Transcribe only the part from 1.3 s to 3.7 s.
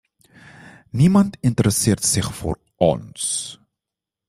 interesseert zich voor ons.